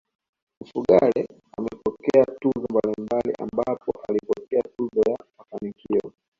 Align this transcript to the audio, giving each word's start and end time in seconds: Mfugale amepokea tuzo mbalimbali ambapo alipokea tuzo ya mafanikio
Mfugale 0.61 1.27
amepokea 1.57 2.25
tuzo 2.39 2.67
mbalimbali 2.69 3.33
ambapo 3.39 3.93
alipokea 4.09 4.61
tuzo 4.77 5.01
ya 5.11 5.17
mafanikio 5.37 6.13